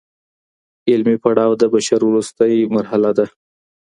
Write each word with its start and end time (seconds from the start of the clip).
علمي 0.91 1.15
پړاو 1.23 1.51
د 1.61 1.63
بشر 1.73 1.99
وروستۍ 2.05 2.55
مرحله 2.75 3.11
ده. 3.17 3.25